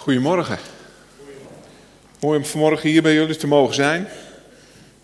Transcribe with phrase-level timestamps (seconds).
[0.00, 0.58] Goedemorgen.
[2.20, 4.08] Mooi om vanmorgen hier bij jullie te mogen zijn.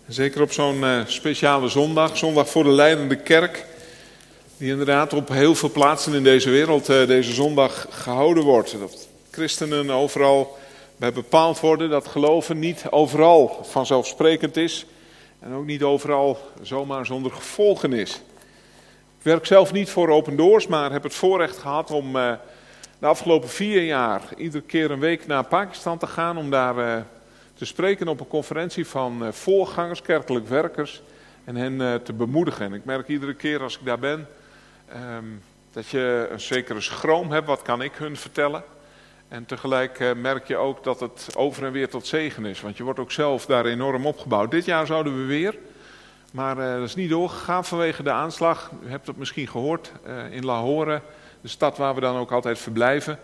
[0.07, 3.65] Zeker op zo'n uh, speciale zondag, zondag voor de leidende kerk.
[4.57, 8.79] Die inderdaad op heel veel plaatsen in deze wereld uh, deze zondag gehouden wordt.
[8.79, 10.57] Dat christenen overal
[10.95, 14.85] bij bepaald worden, dat geloven niet overal vanzelfsprekend is.
[15.39, 18.21] En ook niet overal zomaar zonder gevolgen is.
[19.17, 22.15] Ik werk zelf niet voor Open Doors, maar heb het voorrecht gehad om...
[22.15, 22.31] Uh,
[22.99, 26.95] de afgelopen vier jaar iedere keer een week naar Pakistan te gaan om daar uh,
[27.53, 31.01] te spreken op een conferentie van uh, voorgangers, kerkelijk werkers
[31.43, 32.65] en hen uh, te bemoedigen.
[32.65, 34.27] En ik merk iedere keer als ik daar ben
[35.17, 38.63] um, dat je een zekere schroom hebt, wat kan ik hun vertellen?
[39.27, 42.83] En tegelijk merk je ook dat het over en weer tot zegen is, want je
[42.83, 44.51] wordt ook zelf daar enorm opgebouwd.
[44.51, 45.55] Dit jaar zouden we weer,
[46.31, 48.71] maar dat is niet doorgegaan vanwege de aanslag.
[48.83, 49.91] U hebt het misschien gehoord
[50.31, 51.01] in Lahore
[51.41, 53.19] de stad waar we dan ook altijd verblijven.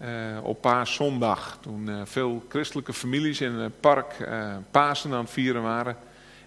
[0.00, 0.08] Uh,
[0.42, 5.62] op paaszondag, toen uh, veel christelijke families in het park uh, Pasen aan het vieren
[5.62, 5.96] waren.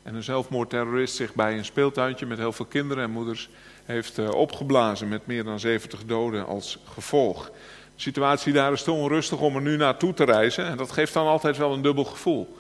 [0.03, 3.49] En een zelfmoordterrorist zich bij een speeltuintje met heel veel kinderen en moeders
[3.85, 7.45] heeft opgeblazen met meer dan 70 doden als gevolg.
[7.45, 7.51] De
[7.95, 11.27] situatie daar is te onrustig om er nu naartoe te reizen en dat geeft dan
[11.27, 12.57] altijd wel een dubbel gevoel.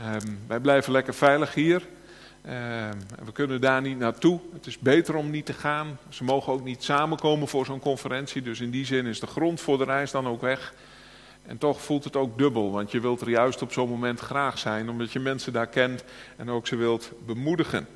[0.00, 1.82] Um, wij blijven lekker veilig hier.
[2.46, 2.52] Uh,
[3.24, 4.40] we kunnen daar niet naartoe.
[4.52, 5.98] Het is beter om niet te gaan.
[6.08, 8.42] Ze mogen ook niet samenkomen voor zo'n conferentie.
[8.42, 10.74] Dus in die zin is de grond voor de reis dan ook weg.
[11.46, 14.58] En toch voelt het ook dubbel, want je wilt er juist op zo'n moment graag
[14.58, 16.04] zijn, omdat je mensen daar kent
[16.36, 17.88] en ook ze wilt bemoedigen.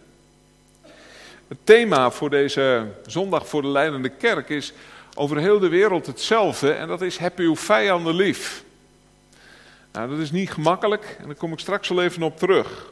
[1.49, 4.73] Het thema voor deze zondag voor de leidende kerk is
[5.15, 8.65] over heel de wereld hetzelfde en dat is heb uw vijanden lief.
[9.93, 12.92] Nou, dat is niet gemakkelijk en daar kom ik straks wel even op terug.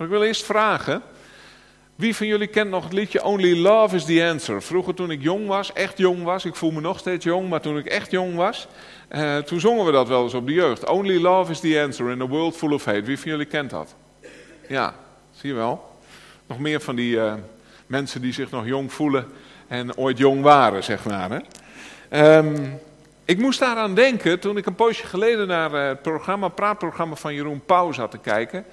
[0.00, 1.02] Maar ik wil eerst vragen,
[1.94, 4.62] wie van jullie kent nog het liedje Only Love is the Answer?
[4.62, 7.60] Vroeger toen ik jong was, echt jong was, ik voel me nog steeds jong, maar
[7.60, 8.68] toen ik echt jong was,
[9.10, 10.88] uh, toen zongen we dat wel eens op de jeugd.
[10.88, 13.02] Only Love is the Answer in a world full of hate.
[13.02, 13.94] Wie van jullie kent dat?
[14.68, 14.94] Ja,
[15.32, 15.98] zie je wel.
[16.46, 17.34] Nog meer van die uh,
[17.86, 19.26] mensen die zich nog jong voelen
[19.68, 21.30] en ooit jong waren, zeg maar.
[21.30, 22.36] Hè?
[22.38, 22.80] Um,
[23.24, 27.34] ik moest daaraan denken toen ik een poosje geleden naar eh, het programma, praatprogramma van
[27.34, 28.64] Jeroen Pauw zat te kijken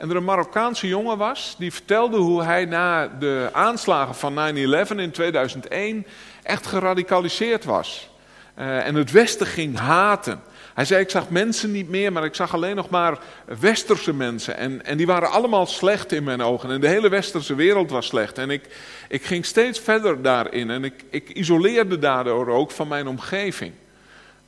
[0.00, 4.96] en er een Marokkaanse jongen was die vertelde hoe hij na de aanslagen van 9-11
[4.96, 6.06] in 2001
[6.42, 8.10] echt geradicaliseerd was.
[8.58, 10.40] Uh, en het Westen ging haten.
[10.74, 13.18] Hij zei, ik zag mensen niet meer, maar ik zag alleen nog maar
[13.58, 14.56] westerse mensen.
[14.56, 16.70] En, en die waren allemaal slecht in mijn ogen.
[16.70, 18.38] En de hele westerse wereld was slecht.
[18.38, 18.76] En ik,
[19.08, 20.70] ik ging steeds verder daarin.
[20.70, 23.72] En ik, ik isoleerde daardoor ook van mijn omgeving.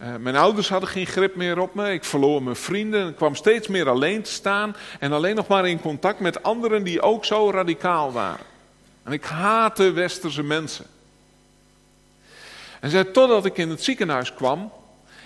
[0.03, 1.93] Uh, mijn ouders hadden geen grip meer op me.
[1.93, 3.09] Ik verloor mijn vrienden.
[3.09, 4.77] Ik kwam steeds meer alleen te staan.
[4.99, 8.47] En alleen nog maar in contact met anderen die ook zo radicaal waren.
[9.03, 10.87] En ik haatte westerse mensen.
[12.81, 14.73] En zei totdat ik in het ziekenhuis kwam.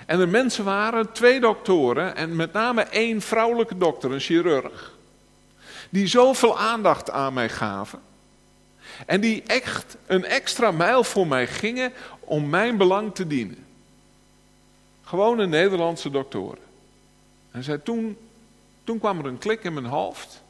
[0.07, 2.17] En er mensen waren, twee doktoren.
[2.17, 4.93] En met name één vrouwelijke dokter, een chirurg.
[5.91, 8.01] Die zoveel aandacht aan mij gaven.
[9.07, 13.66] En die echt een extra mijl voor mij gingen om mijn belang te dienen.
[15.07, 16.59] Gewone Nederlandse doktoren.
[17.51, 18.17] En zei, toen,
[18.85, 20.43] toen kwam er een klik in mijn hoofd.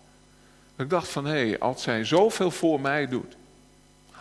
[0.77, 3.37] Ik dacht van, hé, hey, als zij zoveel voor mij doet.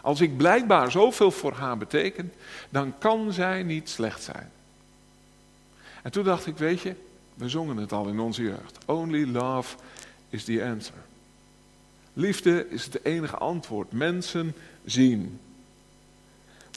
[0.01, 2.34] Als ik blijkbaar zoveel voor haar beteken,
[2.69, 4.51] dan kan zij niet slecht zijn.
[6.01, 6.96] En toen dacht ik, weet je,
[7.34, 8.78] we zongen het al in onze jeugd.
[8.85, 9.75] Only love
[10.29, 11.03] is the answer.
[12.13, 13.91] Liefde is het enige antwoord.
[13.91, 15.40] Mensen zien.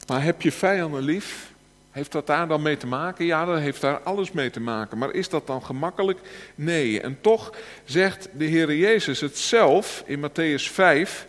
[0.07, 1.51] Maar heb je vijanden lief?
[1.99, 3.25] Heeft dat daar dan mee te maken?
[3.25, 4.97] Ja, dat heeft daar alles mee te maken.
[4.97, 6.19] Maar is dat dan gemakkelijk?
[6.55, 7.01] Nee.
[7.01, 11.27] En toch zegt de Heer Jezus het zelf in Matthäus 5.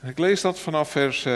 [0.00, 1.26] En ik lees dat vanaf vers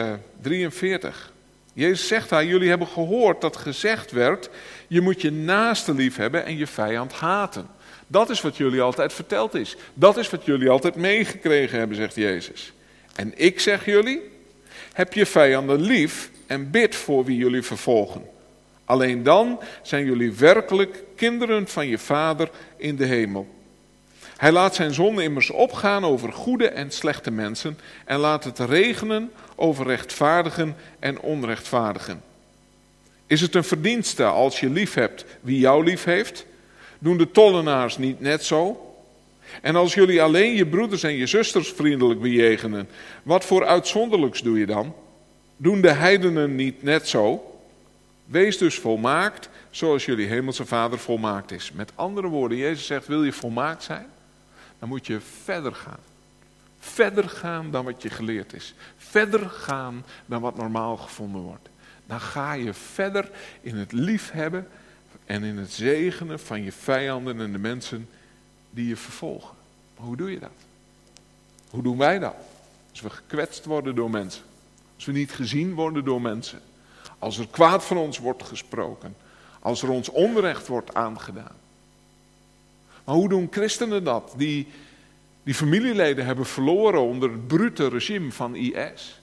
[0.40, 1.32] 43.
[1.74, 4.50] Eh, Jezus zegt daar, jullie hebben gehoord dat gezegd werd,
[4.86, 7.66] je moet je naaste lief hebben en je vijand haten.
[8.06, 9.76] Dat is wat jullie altijd verteld is.
[9.94, 12.72] Dat is wat jullie altijd meegekregen hebben, zegt Jezus.
[13.14, 14.20] En ik zeg jullie,
[14.92, 18.36] heb je vijanden lief en bid voor wie jullie vervolgen.
[18.88, 23.48] Alleen dan zijn jullie werkelijk kinderen van je Vader in de hemel.
[24.36, 29.30] Hij laat zijn zon immers opgaan over goede en slechte mensen en laat het regenen
[29.56, 32.22] over rechtvaardigen en onrechtvaardigen.
[33.26, 36.46] Is het een verdienste als je lief hebt wie jou lief heeft?
[36.98, 38.92] Doen de tollenaars niet net zo?
[39.62, 42.88] En als jullie alleen je broeders en je zusters vriendelijk bejegenen,
[43.22, 44.94] wat voor uitzonderlijks doe je dan?
[45.56, 47.42] Doen de heidenen niet net zo?
[48.28, 51.72] Wees dus volmaakt zoals jullie hemelse vader volmaakt is.
[51.72, 54.06] Met andere woorden, Jezus zegt, wil je volmaakt zijn?
[54.78, 56.00] Dan moet je verder gaan.
[56.78, 58.74] Verder gaan dan wat je geleerd is.
[58.96, 61.68] Verder gaan dan wat normaal gevonden wordt.
[62.06, 63.30] Dan ga je verder
[63.60, 64.68] in het liefhebben
[65.24, 68.08] en in het zegenen van je vijanden en de mensen
[68.70, 69.56] die je vervolgen.
[69.96, 70.50] Maar hoe doe je dat?
[71.70, 72.34] Hoe doen wij dat?
[72.90, 74.42] Als we gekwetst worden door mensen.
[74.94, 76.60] Als we niet gezien worden door mensen.
[77.18, 79.16] Als er kwaad van ons wordt gesproken.
[79.60, 81.56] Als er ons onrecht wordt aangedaan.
[83.04, 84.34] Maar hoe doen christenen dat?
[84.36, 84.66] Die,
[85.42, 89.20] die familieleden hebben verloren onder het brute regime van IS.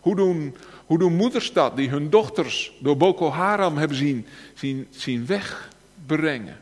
[0.00, 0.56] Hoe doen,
[0.86, 6.60] hoe doen moeders dat die hun dochters door Boko Haram hebben zien, zien, zien wegbrengen?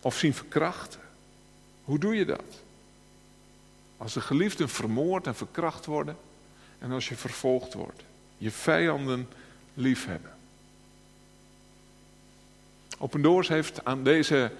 [0.00, 1.00] Of zien verkrachten?
[1.84, 2.62] Hoe doe je dat?
[3.96, 6.16] Als de geliefden vermoord en verkracht worden
[6.78, 8.02] en als je vervolgd wordt.
[8.38, 9.28] Je vijanden
[9.80, 10.30] liefhebben.
[12.98, 14.50] Open Doors heeft aan deze,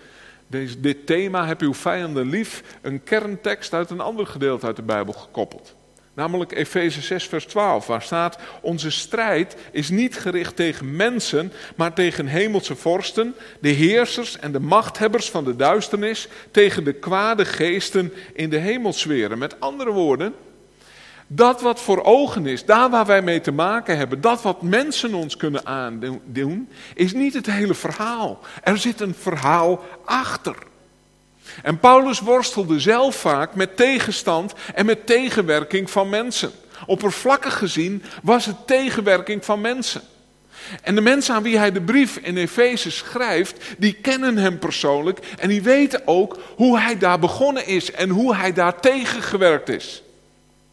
[0.47, 4.83] deze, dit thema, heb uw vijanden lief, een kerntekst uit een ander gedeelte uit de
[4.83, 5.75] Bijbel gekoppeld.
[6.15, 11.93] Namelijk Efeze 6, vers 12, waar staat: Onze strijd is niet gericht tegen mensen, maar
[11.93, 18.13] tegen hemelse vorsten, de heersers en de machthebbers van de duisternis, tegen de kwade geesten
[18.35, 19.39] in de hemelsferen.
[19.39, 20.35] Met andere woorden,
[21.33, 25.15] dat wat voor ogen is, daar waar wij mee te maken hebben, dat wat mensen
[25.15, 28.41] ons kunnen aandoen, is niet het hele verhaal.
[28.63, 30.57] Er zit een verhaal achter.
[31.63, 36.51] En Paulus worstelde zelf vaak met tegenstand en met tegenwerking van mensen.
[36.87, 40.03] Oppervlakkig gezien was het tegenwerking van mensen.
[40.83, 45.19] En de mensen aan wie hij de brief in Efeze schrijft, die kennen hem persoonlijk
[45.39, 50.03] en die weten ook hoe hij daar begonnen is en hoe hij daar tegengewerkt is.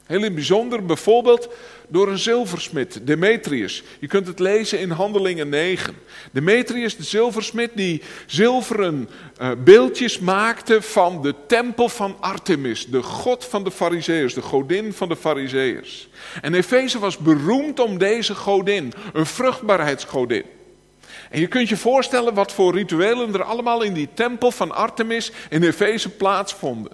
[0.08, 1.50] Heel in bijzonder bijvoorbeeld
[1.88, 3.84] door een zilversmid, Demetrius.
[4.00, 5.96] Je kunt het lezen in Handelingen 9.
[6.32, 9.10] Demetrius, de zilversmid, die zilveren
[9.42, 14.94] uh, beeldjes maakte van de tempel van Artemis, de god van de fariseërs, de godin
[14.94, 16.08] van de fariseërs.
[16.42, 20.44] En Efeze was beroemd om deze godin, een vruchtbaarheidsgodin.
[21.30, 25.32] En je kunt je voorstellen wat voor rituelen er allemaal in die tempel van Artemis
[25.50, 26.92] in Efeze plaatsvonden.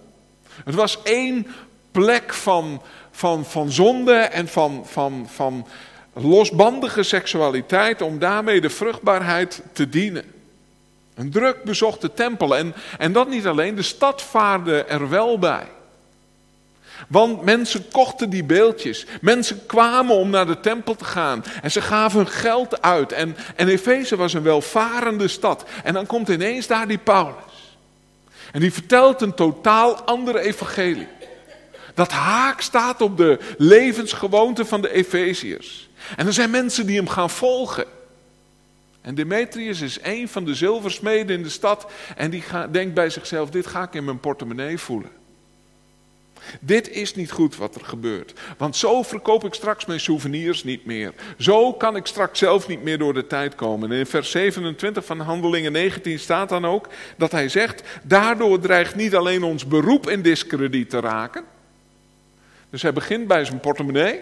[0.63, 1.48] Het was één
[1.92, 2.81] plek van
[3.13, 5.68] van, van zonde en van, van, van
[6.13, 10.25] losbandige seksualiteit om daarmee de vruchtbaarheid te dienen.
[11.15, 15.68] Een druk bezochte tempel en, en dat niet alleen, de stad vaarde er wel bij.
[17.07, 19.06] Want mensen kochten die beeldjes.
[19.21, 21.44] Mensen kwamen om naar de tempel te gaan.
[21.62, 23.12] En ze gaven geld uit.
[23.12, 25.65] En, en Efeze was een welvarende stad.
[25.83, 27.77] En dan komt ineens daar die Paulus.
[28.51, 31.07] En die vertelt een totaal andere evangelie.
[31.94, 35.90] Dat haak staat op de levensgewoonte van de Efeziërs.
[36.16, 37.86] En er zijn mensen die hem gaan volgen.
[39.01, 41.92] En Demetrius is een van de zilversmeden in de stad.
[42.16, 45.10] En die denkt bij zichzelf: dit ga ik in mijn portemonnee voelen.
[46.60, 48.34] Dit is niet goed wat er gebeurt.
[48.57, 51.13] Want zo verkoop ik straks mijn souvenirs niet meer.
[51.38, 53.92] Zo kan ik straks zelf niet meer door de tijd komen.
[53.92, 56.88] En in vers 27 van Handelingen 19 staat dan ook
[57.18, 61.44] dat hij zegt: Daardoor dreigt niet alleen ons beroep in discrediet te raken.
[62.74, 64.20] Dus hij begint bij zijn portemonnee.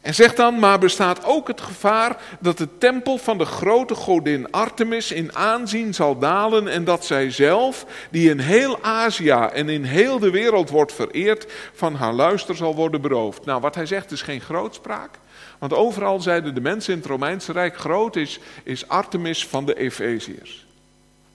[0.00, 4.50] En zegt dan, maar bestaat ook het gevaar dat de tempel van de grote godin
[4.50, 9.84] Artemis in aanzien zal dalen en dat zij zelf, die in heel Azië en in
[9.84, 13.44] heel de wereld wordt vereerd, van haar luister zal worden beroofd.
[13.44, 15.18] Nou, wat hij zegt is geen grootspraak.
[15.58, 19.74] Want overal zeiden de mensen in het Romeinse Rijk, groot is, is Artemis van de
[19.74, 20.66] Efeziërs.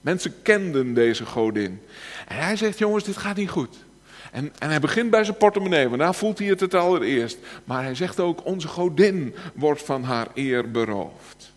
[0.00, 1.82] Mensen kenden deze godin.
[2.28, 3.88] En hij zegt, jongens, dit gaat niet goed.
[4.30, 7.38] En, en hij begint bij zijn portemonnee, want daar voelt hij het het allereerst.
[7.64, 11.52] Maar hij zegt ook, onze godin wordt van haar eer beroofd.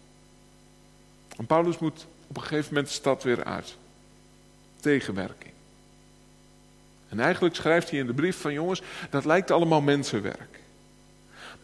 [1.38, 3.76] En Paulus moet op een gegeven moment de stad weer uit.
[4.80, 5.52] Tegenwerking.
[7.10, 10.53] En eigenlijk schrijft hij in de brief van jongens, dat lijkt allemaal mensenwerk.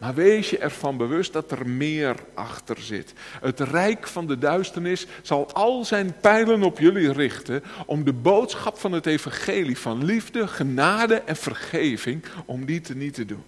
[0.00, 3.12] Maar wees je ervan bewust dat er meer achter zit.
[3.40, 8.78] Het rijk van de duisternis zal al zijn pijlen op jullie richten om de boodschap
[8.78, 13.42] van het evangelie van liefde, genade en vergeving, om die te niet te doen.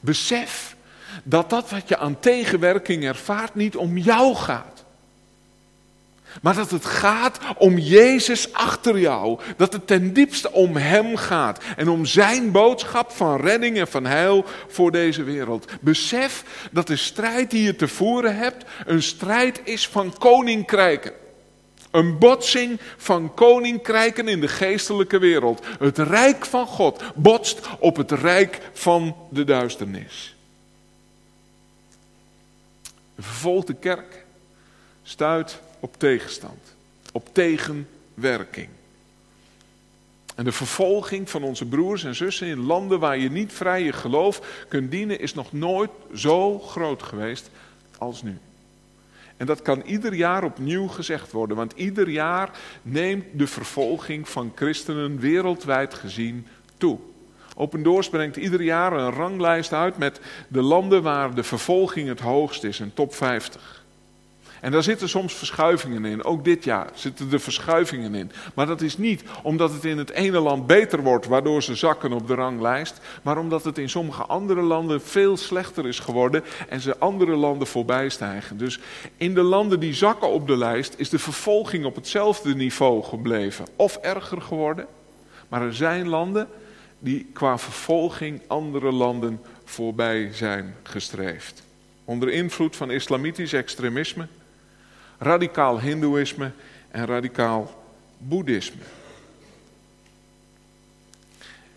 [0.00, 0.76] Besef
[1.22, 4.79] dat dat wat je aan tegenwerking ervaart niet om jou gaat.
[6.42, 9.40] Maar dat het gaat om Jezus achter jou.
[9.56, 11.62] Dat het ten diepste om Hem gaat.
[11.76, 15.72] En om Zijn boodschap van redding en van heil voor deze wereld.
[15.80, 21.12] Besef dat de strijd die je te voeren hebt, een strijd is van koninkrijken.
[21.90, 25.66] Een botsing van koninkrijken in de geestelijke wereld.
[25.78, 30.34] Het rijk van God botst op het rijk van de duisternis.
[33.14, 34.24] Een vervolgde kerk
[35.02, 36.74] stuit op tegenstand,
[37.12, 38.68] op tegenwerking.
[40.34, 43.92] En de vervolging van onze broers en zussen in landen waar je niet vrij je
[43.92, 47.50] geloof kunt dienen, is nog nooit zo groot geweest
[47.98, 48.38] als nu.
[49.36, 52.50] En dat kan ieder jaar opnieuw gezegd worden, want ieder jaar
[52.82, 56.46] neemt de vervolging van christenen wereldwijd gezien
[56.76, 56.98] toe.
[57.56, 62.20] Open Doors brengt ieder jaar een ranglijst uit met de landen waar de vervolging het
[62.20, 63.79] hoogst is, een top 50.
[64.60, 66.24] En daar zitten soms verschuivingen in.
[66.24, 68.32] Ook dit jaar zitten er verschuivingen in.
[68.54, 72.12] Maar dat is niet omdat het in het ene land beter wordt, waardoor ze zakken
[72.12, 73.00] op de ranglijst.
[73.22, 77.66] Maar omdat het in sommige andere landen veel slechter is geworden en ze andere landen
[77.66, 78.58] voorbij stijgen.
[78.58, 78.78] Dus
[79.16, 83.66] in de landen die zakken op de lijst is de vervolging op hetzelfde niveau gebleven.
[83.76, 84.86] Of erger geworden.
[85.48, 86.48] Maar er zijn landen
[86.98, 91.62] die qua vervolging andere landen voorbij zijn gestreefd.
[92.04, 94.26] Onder invloed van islamitisch extremisme
[95.20, 96.50] radicaal hindoeïsme
[96.90, 97.82] en radicaal
[98.18, 98.82] boeddhisme.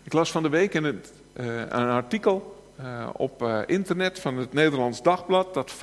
[0.02, 4.36] Ik las van de week in het, uh, een artikel uh, op uh, internet van
[4.36, 5.76] het Nederlands Dagblad dat 75%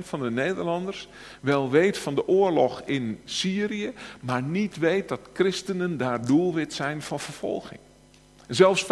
[0.00, 1.08] van de Nederlanders
[1.40, 7.02] wel weet van de oorlog in Syrië, maar niet weet dat christenen daar doelwit zijn
[7.02, 7.80] van vervolging.
[8.48, 8.86] Zelfs 50%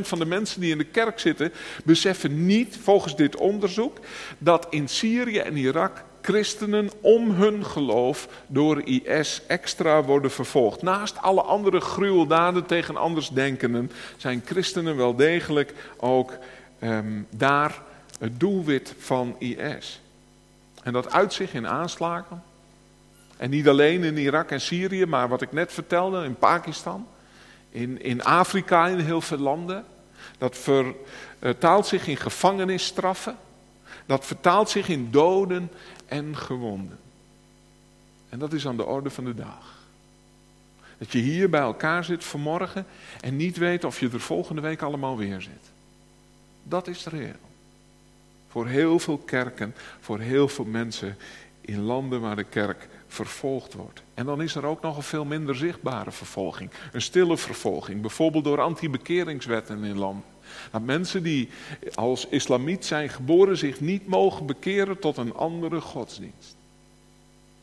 [0.00, 1.52] van de mensen die in de kerk zitten
[1.84, 3.98] beseffen niet, volgens dit onderzoek,
[4.38, 10.82] dat in Syrië en Irak christenen om hun geloof door IS extra worden vervolgd.
[10.82, 16.32] Naast alle andere gruweldaden tegen andersdenkenden zijn christenen wel degelijk ook
[16.82, 17.82] um, daar
[18.18, 20.00] het doelwit van IS.
[20.82, 22.42] En dat uit zich in aanslagen.
[23.36, 27.06] En niet alleen in Irak en Syrië, maar wat ik net vertelde, in Pakistan,
[27.70, 29.84] in, in Afrika, in heel veel landen.
[30.38, 30.58] Dat
[31.38, 33.36] vertaalt zich in gevangenisstraffen.
[34.06, 35.70] Dat vertaalt zich in doden
[36.06, 36.98] en gewonden.
[38.28, 39.80] En dat is aan de orde van de dag.
[40.98, 42.86] Dat je hier bij elkaar zit vanmorgen
[43.20, 45.70] en niet weet of je er volgende week allemaal weer zit.
[46.62, 47.50] Dat is reëel.
[48.48, 51.16] Voor heel veel kerken, voor heel veel mensen
[51.60, 54.02] in landen waar de kerk vervolgd wordt.
[54.14, 56.70] En dan is er ook nog een veel minder zichtbare vervolging.
[56.92, 60.24] Een stille vervolging, bijvoorbeeld door anti-bekeringswetten in landen.
[60.70, 61.48] Dat mensen die
[61.94, 66.56] als islamiet zijn geboren zich niet mogen bekeren tot een andere godsdienst.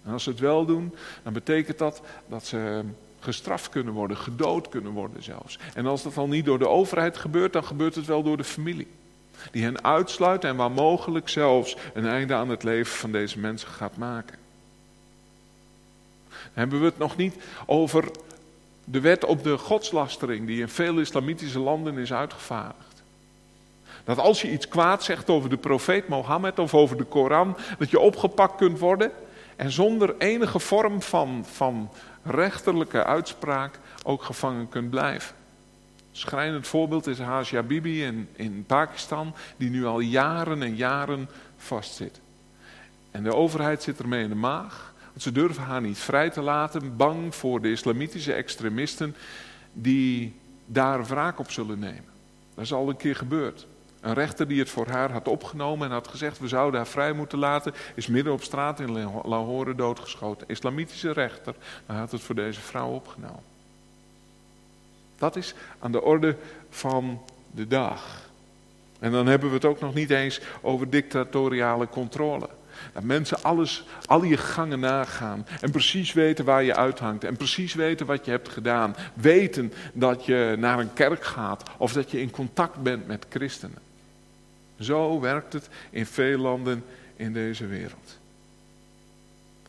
[0.03, 2.83] En als ze het wel doen, dan betekent dat dat ze
[3.19, 5.59] gestraft kunnen worden, gedood kunnen worden zelfs.
[5.73, 8.43] En als dat al niet door de overheid gebeurt, dan gebeurt het wel door de
[8.43, 8.87] familie.
[9.51, 13.69] Die hen uitsluit en waar mogelijk zelfs een einde aan het leven van deze mensen
[13.69, 14.37] gaat maken.
[16.29, 18.11] Dan hebben we het nog niet over
[18.91, 23.03] de wet op de godslastering die in veel islamitische landen is uitgevaardigd.
[24.03, 27.89] Dat als je iets kwaad zegt over de profeet Mohammed of over de Koran, dat
[27.89, 29.11] je opgepakt kunt worden
[29.55, 31.89] en zonder enige vorm van, van
[32.23, 35.35] rechterlijke uitspraak ook gevangen kunt blijven.
[36.11, 42.19] Schrijnend voorbeeld is Hasia Bibi in, in Pakistan, die nu al jaren en jaren vastzit.
[43.11, 44.88] En de overheid zit ermee in de maag.
[45.19, 49.15] Ze durven haar niet vrij te laten, bang voor de islamitische extremisten
[49.73, 50.35] die
[50.65, 52.09] daar wraak op zullen nemen.
[52.55, 53.67] Dat is al een keer gebeurd.
[54.01, 57.13] Een rechter die het voor haar had opgenomen en had gezegd: we zouden haar vrij
[57.13, 58.91] moeten laten, is midden op straat in
[59.23, 60.47] Lahore doodgeschoten.
[60.47, 63.43] Islamitische rechter, maar had het voor deze vrouw opgenomen.
[65.17, 66.35] Dat is aan de orde
[66.69, 67.21] van
[67.51, 68.29] de dag.
[68.99, 72.49] En dan hebben we het ook nog niet eens over dictatoriale controle.
[72.93, 77.73] Dat mensen alles, al je gangen nagaan en precies weten waar je uithangt en precies
[77.73, 78.95] weten wat je hebt gedaan.
[79.13, 83.77] Weten dat je naar een kerk gaat of dat je in contact bent met christenen.
[84.79, 86.83] Zo werkt het in veel landen
[87.15, 88.18] in deze wereld.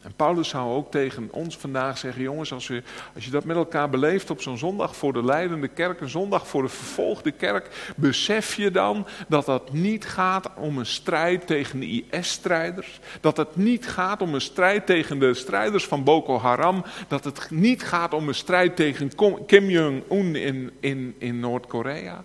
[0.02, 2.83] En Paulus zou ook tegen ons vandaag zeggen: jongens, als je,
[3.14, 6.47] als je dat met elkaar beleeft op zo'n zondag voor de leidende kerk, een zondag
[6.47, 11.80] voor de vervolgde kerk, besef je dan dat het niet gaat om een strijd tegen
[11.80, 16.85] de IS-strijders, dat het niet gaat om een strijd tegen de strijders van Boko Haram,
[17.09, 19.11] dat het niet gaat om een strijd tegen
[19.47, 22.25] Kim Jong-un in, in, in Noord-Korea,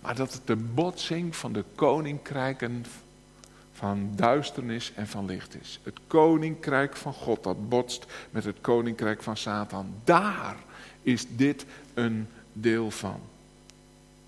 [0.00, 2.84] maar dat het de botsing van de koninkrijken
[3.80, 5.80] van duisternis en van licht is.
[5.82, 9.94] Het koninkrijk van God dat botst met het koninkrijk van Satan.
[10.04, 10.56] Daar
[11.02, 13.20] is dit een deel van.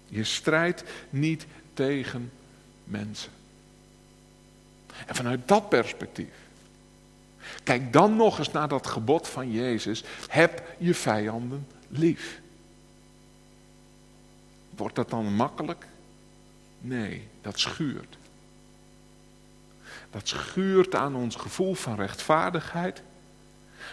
[0.06, 2.32] Je strijdt niet tegen
[2.85, 3.30] mensen.
[5.06, 6.35] En vanuit dat perspectief,
[7.62, 12.40] kijk dan nog eens naar dat gebod van Jezus: heb je vijanden lief.
[14.76, 15.87] Wordt dat dan makkelijk?
[16.80, 18.16] Nee, dat schuurt.
[20.12, 23.02] Dat schuurt aan ons gevoel van rechtvaardigheid.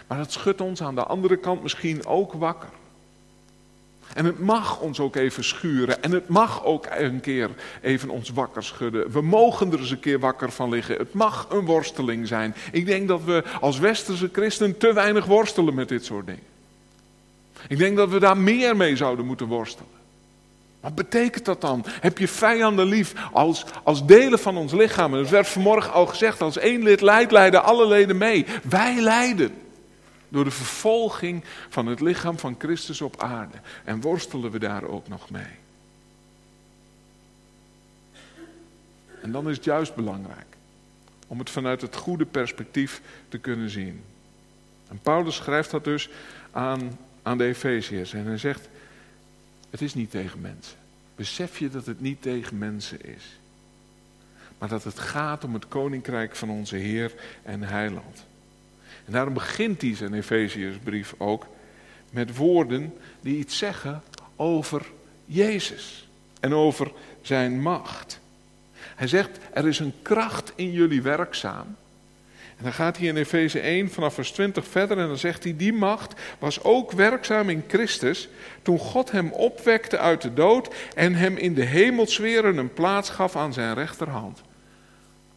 [0.06, 2.68] Maar dat schudt ons aan de andere kant misschien ook wakker.
[4.14, 6.02] En het mag ons ook even schuren.
[6.02, 7.50] En het mag ook een keer
[7.82, 9.10] even ons wakker schudden.
[9.10, 10.96] We mogen er eens een keer wakker van liggen.
[10.96, 12.54] Het mag een worsteling zijn.
[12.72, 16.42] Ik denk dat we als westerse christen te weinig worstelen met dit soort dingen.
[17.68, 19.99] Ik denk dat we daar meer mee zouden moeten worstelen.
[20.80, 21.84] Wat betekent dat dan?
[21.86, 25.12] Heb je vijanden lief als, als delen van ons lichaam?
[25.12, 28.46] Het werd vanmorgen al gezegd, als één lid leidt, leiden alle leden mee.
[28.68, 29.54] Wij lijden
[30.28, 33.56] door de vervolging van het lichaam van Christus op aarde.
[33.84, 35.58] En worstelen we daar ook nog mee.
[39.22, 40.46] En dan is het juist belangrijk
[41.26, 44.04] om het vanuit het goede perspectief te kunnen zien.
[44.88, 46.10] En Paulus schrijft dat dus
[46.50, 48.12] aan, aan de Efeziërs.
[48.12, 48.68] En hij zegt,
[49.70, 50.76] het is niet tegen mensen.
[51.14, 53.38] Besef je dat het niet tegen mensen is.
[54.58, 58.24] Maar dat het gaat om het koninkrijk van onze Heer en Heiland.
[59.04, 61.46] En daarom begint hij zijn Efeziërsbrief ook
[62.10, 64.02] met woorden die iets zeggen
[64.36, 64.86] over
[65.24, 66.08] Jezus
[66.40, 68.20] en over zijn macht.
[68.76, 71.76] Hij zegt, er is een kracht in jullie werkzaam
[72.60, 75.56] en dan gaat hij in Efeze 1 vanaf vers 20 verder en dan zegt hij,
[75.56, 78.28] die macht was ook werkzaam in Christus
[78.62, 83.36] toen God hem opwekte uit de dood en hem in de hemelsferen een plaats gaf
[83.36, 84.42] aan zijn rechterhand.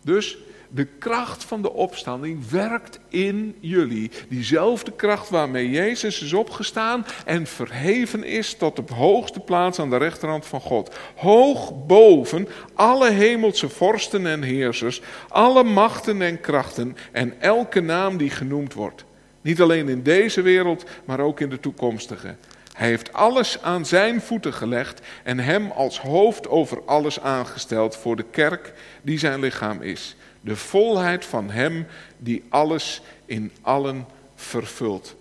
[0.02, 0.38] Dus
[0.74, 4.12] de kracht van de opstanding werkt in jullie.
[4.30, 9.98] Diezelfde kracht waarmee Jezus is opgestaan en verheven is tot de hoogste plaats aan de
[9.98, 10.96] rechterhand van God.
[11.16, 18.30] Hoog boven alle hemelse vorsten en heersers, alle machten en krachten en elke naam die
[18.30, 19.06] genoemd wordt.
[19.42, 22.36] Niet alleen in deze wereld, maar ook in de toekomstige.
[22.74, 28.16] Hij heeft alles aan zijn voeten gelegd en hem als hoofd over alles aangesteld voor
[28.16, 30.16] de kerk die zijn lichaam is.
[30.44, 35.16] De volheid van Hem die alles in allen vervult.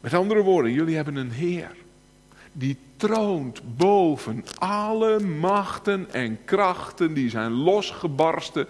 [0.00, 1.70] Met andere woorden, jullie hebben een Heer
[2.52, 8.66] die troont boven alle machten en krachten die zijn losgebarsten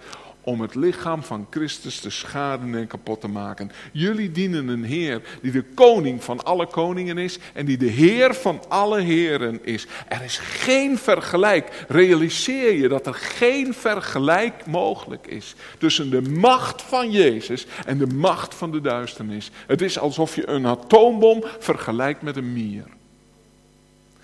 [0.47, 3.71] om het lichaam van Christus te schaden en kapot te maken.
[3.91, 8.35] Jullie dienen een Heer die de koning van alle koningen is en die de Heer
[8.35, 9.87] van alle heren is.
[10.07, 11.85] Er is geen vergelijk.
[11.87, 18.07] Realiseer je dat er geen vergelijk mogelijk is tussen de macht van Jezus en de
[18.07, 19.51] macht van de duisternis.
[19.65, 22.85] Het is alsof je een atoombom vergelijkt met een mier.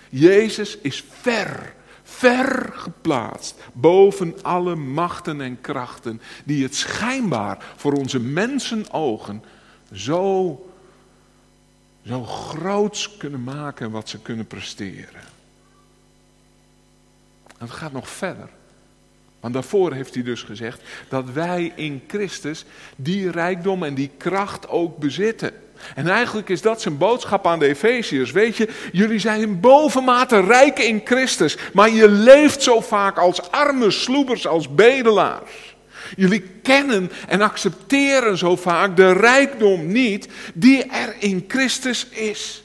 [0.09, 1.73] Jezus is ver
[2.13, 9.43] ver geplaatst boven alle machten en krachten die het schijnbaar voor onze mensenogen
[9.93, 10.69] zo,
[12.05, 15.21] zo groots kunnen maken wat ze kunnen presteren.
[17.57, 18.49] En het gaat nog verder.
[19.39, 24.67] Want daarvoor heeft hij dus gezegd dat wij in Christus die rijkdom en die kracht
[24.67, 25.53] ook bezitten.
[25.95, 28.31] En eigenlijk is dat zijn boodschap aan de Efeziërs.
[28.31, 33.91] Weet je, jullie zijn bovenmate rijk in Christus, maar je leeft zo vaak als arme
[33.91, 35.75] sloebers, als bedelaars.
[36.15, 42.63] Jullie kennen en accepteren zo vaak de rijkdom niet die er in Christus is.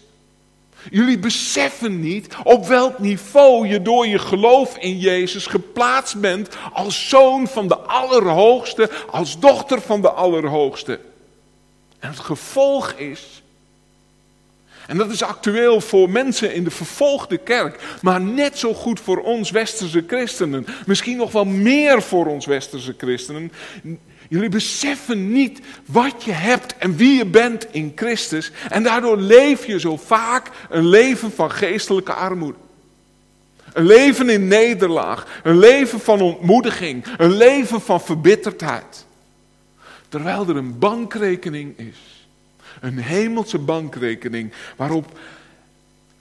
[0.90, 7.08] Jullie beseffen niet op welk niveau je door je geloof in Jezus geplaatst bent als
[7.08, 11.00] zoon van de Allerhoogste, als dochter van de Allerhoogste.
[11.98, 13.42] En het gevolg is,
[14.88, 19.22] en dat is actueel voor mensen in de vervolgde kerk, maar net zo goed voor
[19.22, 23.52] ons westerse christenen, misschien nog wel meer voor ons westerse christenen.
[24.28, 28.50] Jullie beseffen niet wat je hebt en wie je bent in Christus.
[28.68, 32.58] En daardoor leef je zo vaak een leven van geestelijke armoede.
[33.72, 39.06] Een leven in nederlaag, een leven van ontmoediging, een leven van verbitterdheid.
[40.08, 42.26] Terwijl er een bankrekening is.
[42.80, 45.18] Een hemelse bankrekening waarop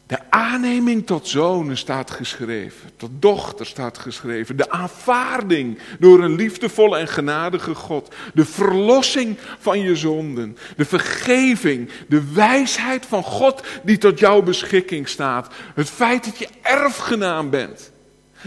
[0.07, 4.57] de aanneming tot zonen staat geschreven, tot dochter staat geschreven.
[4.57, 8.15] De aanvaarding door een liefdevolle en genadige God.
[8.33, 10.57] De verlossing van je zonden.
[10.75, 11.89] De vergeving.
[12.07, 15.53] De wijsheid van God die tot jouw beschikking staat.
[15.75, 17.91] Het feit dat je erfgenaam bent.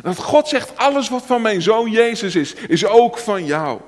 [0.03, 3.81] Dat God zegt, alles wat van mijn zoon Jezus is, is ook van jou.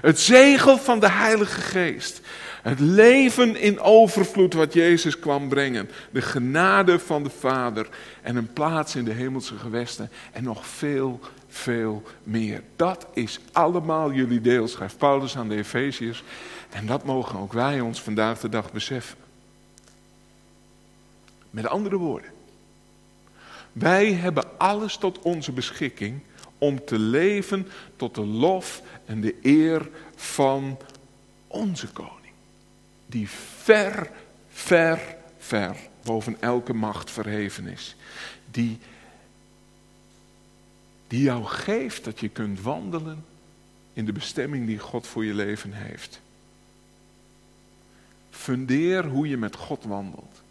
[0.00, 2.20] Het zegel van de Heilige Geest.
[2.62, 5.90] Het leven in overvloed wat Jezus kwam brengen.
[6.10, 7.88] De genade van de Vader.
[8.22, 10.10] En een plaats in de hemelse gewesten.
[10.32, 12.62] En nog veel, veel meer.
[12.76, 16.22] Dat is allemaal jullie deel, schrijft Paulus aan de Efeziërs.
[16.70, 19.16] En dat mogen ook wij ons vandaag de dag beseffen.
[21.50, 22.30] Met andere woorden.
[23.72, 26.20] Wij hebben alles tot onze beschikking
[26.58, 30.78] om te leven tot de lof en de eer van
[31.46, 32.32] onze koning.
[33.06, 34.10] Die ver,
[34.48, 37.96] ver, ver, boven elke macht verheven is.
[38.50, 38.78] Die,
[41.08, 43.24] die jou geeft dat je kunt wandelen
[43.92, 46.20] in de bestemming die God voor je leven heeft.
[48.30, 50.42] Fundeer hoe je met God wandelt.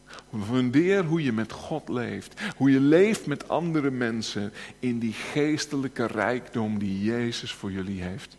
[0.45, 2.41] Fundeer hoe je met God leeft.
[2.55, 8.37] Hoe je leeft met andere mensen in die geestelijke rijkdom die Jezus voor jullie heeft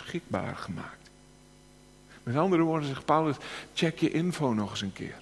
[0.00, 1.10] beschikbaar gemaakt.
[2.22, 3.36] Met andere woorden zegt Paulus,
[3.74, 5.14] check je info nog eens een keer.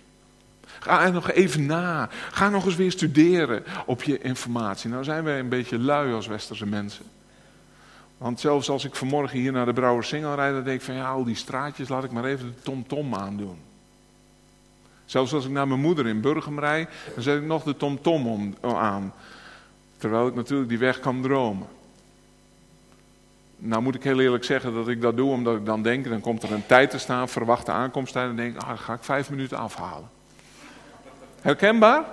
[0.80, 2.08] Ga er nog even na.
[2.30, 4.90] Ga nog eens weer studeren op je informatie.
[4.90, 7.04] Nou zijn wij een beetje lui als westerse mensen.
[8.18, 10.94] Want zelfs als ik vanmorgen hier naar de Brouwer Singel rijd, dan denk ik van
[10.94, 13.58] ja, al die straatjes, laat ik maar even de TomTom aandoen.
[15.04, 18.54] Zelfs als ik naar mijn moeder in Burgum rijd, dan zet ik nog de TomTom
[18.62, 19.12] aan.
[19.96, 21.66] Terwijl ik natuurlijk die weg kan dromen.
[23.62, 26.20] Nou moet ik heel eerlijk zeggen dat ik dat doe omdat ik dan denk, dan
[26.20, 29.58] komt er een tijd te staan, verwachte aankomsttijd, en denk ah, ga ik vijf minuten
[29.58, 30.08] afhalen.
[31.40, 32.04] Herkenbaar?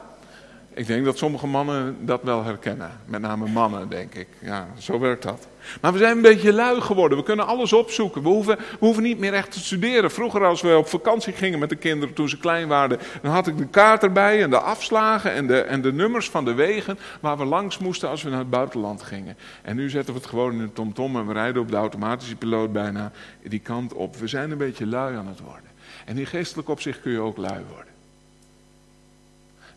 [0.77, 2.91] Ik denk dat sommige mannen dat wel herkennen.
[3.05, 4.27] Met name mannen, denk ik.
[4.41, 5.47] Ja, zo werkt dat.
[5.81, 7.17] Maar we zijn een beetje lui geworden.
[7.17, 8.21] We kunnen alles opzoeken.
[8.21, 10.11] We hoeven, we hoeven niet meer echt te studeren.
[10.11, 12.99] Vroeger als we op vakantie gingen met de kinderen toen ze klein waren.
[13.21, 16.45] Dan had ik de kaart erbij en de afslagen en de, en de nummers van
[16.45, 16.99] de wegen.
[17.19, 19.37] Waar we langs moesten als we naar het buitenland gingen.
[19.61, 22.35] En nu zetten we het gewoon in een tomtom en we rijden op de automatische
[22.35, 23.11] piloot bijna
[23.43, 24.15] die kant op.
[24.15, 25.69] We zijn een beetje lui aan het worden.
[26.05, 27.86] En in geestelijk opzicht kun je ook lui worden.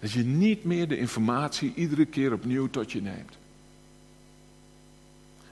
[0.01, 3.39] Dat je niet meer de informatie iedere keer opnieuw tot je neemt.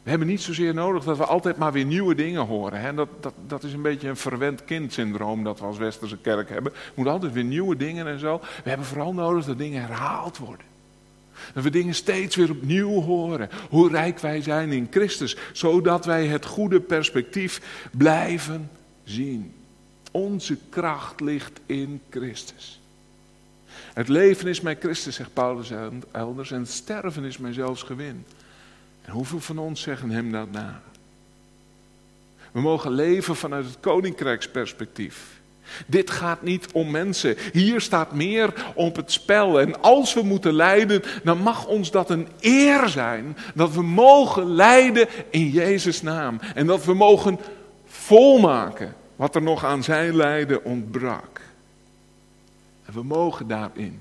[0.08, 2.80] We hebben niet zozeer nodig dat we altijd maar weer nieuwe dingen horen.
[2.80, 2.94] Hè?
[2.94, 6.72] Dat, dat, dat is een beetje een verwend kindsyndroom dat we als Westerse kerk hebben.
[6.72, 8.40] We moeten altijd weer nieuwe dingen en zo.
[8.62, 10.66] We hebben vooral nodig dat dingen herhaald worden.
[11.54, 13.48] Dat we dingen steeds weer opnieuw horen.
[13.68, 15.36] Hoe rijk wij zijn in Christus.
[15.52, 18.70] Zodat wij het goede perspectief blijven
[19.04, 19.52] zien.
[20.10, 22.77] Onze kracht ligt in Christus.
[23.98, 25.70] Het leven is mij Christus, zegt Paulus
[26.12, 28.24] elders, en het sterven is mij zelfs gewin.
[29.04, 30.80] En hoeveel van ons zeggen hem dat na?
[32.52, 35.40] We mogen leven vanuit het koninkrijksperspectief.
[35.86, 37.36] Dit gaat niet om mensen.
[37.52, 39.60] Hier staat meer op het spel.
[39.60, 43.36] En als we moeten lijden, dan mag ons dat een eer zijn.
[43.54, 46.40] Dat we mogen lijden in Jezus' naam.
[46.54, 47.38] En dat we mogen
[47.86, 51.40] volmaken wat er nog aan zijn lijden ontbrak.
[52.88, 54.00] En we mogen daarin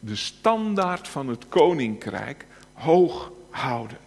[0.00, 3.98] de standaard van het koninkrijk hoog houden.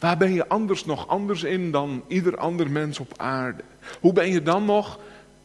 [0.00, 3.62] Waar ben je anders nog anders in dan ieder ander mens op aarde?
[4.00, 4.98] Hoe ben je dan nog,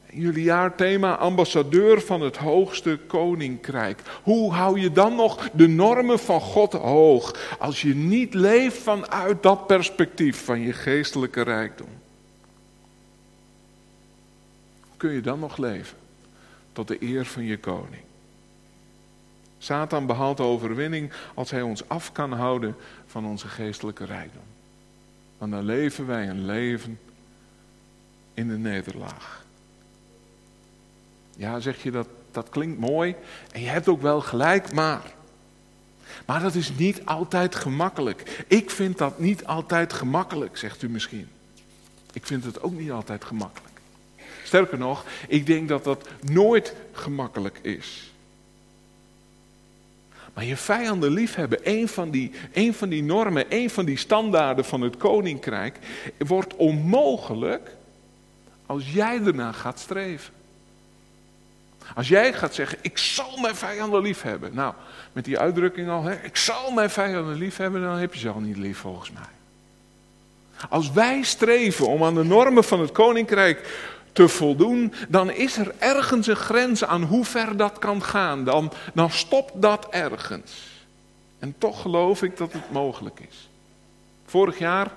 [0.10, 4.02] jullie jaarthema, ambassadeur van het hoogste koninkrijk?
[4.24, 9.44] Hoe hou je dan nog de normen van God hoog als je niet leeft vanuit
[9.44, 11.90] dat perspectief van je geestelijke rijkdom?
[14.88, 16.02] Hoe kun je dan nog leven?
[16.74, 18.02] Tot de eer van je koning.
[19.58, 22.76] Satan behaalt de overwinning als hij ons af kan houden
[23.08, 24.44] van onze geestelijke rijkdom.
[25.38, 27.00] Want dan leven wij een leven
[28.34, 29.46] in de nederlaag.
[31.36, 33.16] Ja, zeg je dat, dat klinkt mooi
[33.52, 35.14] en je hebt ook wel gelijk, maar.
[36.26, 38.46] Maar dat is niet altijd gemakkelijk.
[38.48, 41.28] Ik vind dat niet altijd gemakkelijk, zegt u misschien.
[42.14, 43.73] Ik vind het ook niet altijd gemakkelijk.
[44.54, 48.12] Sterker nog, ik denk dat dat nooit gemakkelijk is.
[50.34, 54.66] Maar je vijanden liefhebben, een van, die, een van die normen, een van die standaarden
[54.66, 55.78] van het koninkrijk,
[56.18, 57.76] wordt onmogelijk
[58.66, 60.34] als jij erna gaat streven.
[61.96, 64.54] Als jij gaat zeggen, ik zal mijn vijanden lief hebben.
[64.54, 64.74] Nou,
[65.14, 68.30] met die uitdrukking al, hè, ik zal mijn vijanden lief hebben, dan heb je ze
[68.30, 69.32] al niet lief volgens mij.
[70.70, 75.74] Als wij streven om aan de normen van het koninkrijk te voldoen, dan is er
[75.78, 78.44] ergens een grens aan hoe ver dat kan gaan.
[78.44, 80.72] Dan, dan stopt dat ergens.
[81.40, 83.50] En toch geloof ik dat het mogelijk is.
[84.26, 84.92] Vorig jaar,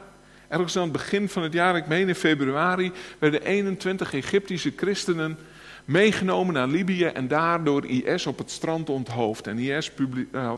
[0.49, 5.39] ergens aan het begin van het jaar, ik meen in februari, werden 21 Egyptische christenen
[5.85, 9.47] meegenomen naar Libië en daar door IS op het strand onthoofd.
[9.47, 10.53] En IS uh, uh,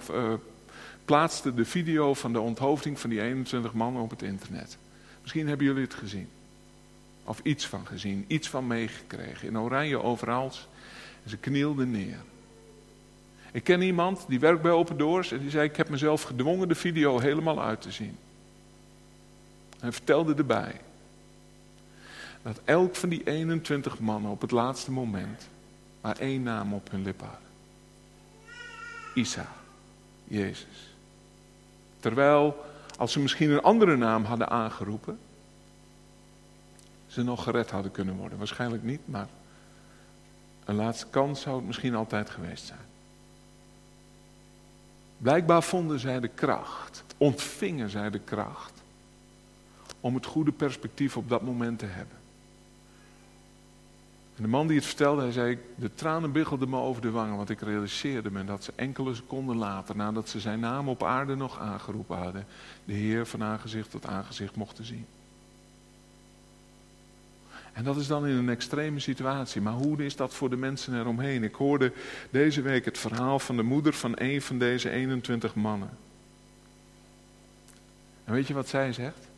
[1.04, 4.78] plaatste de video van de onthoofding van die 21 mannen op het internet.
[5.22, 6.28] Misschien hebben jullie het gezien.
[7.28, 9.48] Of iets van gezien, iets van meegekregen.
[9.48, 10.52] In oranje overal.
[11.24, 12.18] En ze knielden neer.
[13.52, 16.68] Ik ken iemand die werkt bij Open Doors en die zei: Ik heb mezelf gedwongen
[16.68, 18.16] de video helemaal uit te zien.
[19.78, 20.80] Hij vertelde erbij
[22.42, 25.48] dat elk van die 21 mannen op het laatste moment
[26.00, 27.48] maar één naam op hun lippen hadden:
[29.14, 29.52] Isa,
[30.24, 30.94] Jezus.
[32.00, 32.64] Terwijl,
[32.96, 35.18] als ze misschien een andere naam hadden aangeroepen,
[37.24, 38.38] nog gered hadden kunnen worden.
[38.38, 39.28] Waarschijnlijk niet, maar
[40.64, 42.86] Een laatste kans zou het misschien altijd geweest zijn.
[45.18, 48.82] Blijkbaar vonden zij de kracht, ontvingen zij de kracht
[50.00, 52.16] om het goede perspectief op dat moment te hebben.
[54.36, 57.36] En de man die het vertelde, hij zei, de tranen biggelden me over de wangen,
[57.36, 61.34] want ik realiseerde me dat ze enkele seconden later, nadat ze zijn naam op aarde
[61.34, 62.46] nog aangeroepen hadden,
[62.84, 65.06] de Heer van aangezicht tot aangezicht mochten zien.
[67.78, 69.60] En dat is dan in een extreme situatie.
[69.60, 71.42] Maar hoe is dat voor de mensen eromheen?
[71.44, 71.92] Ik hoorde
[72.30, 75.90] deze week het verhaal van de moeder van een van deze 21 mannen.
[78.24, 79.28] En weet je wat zij zegt?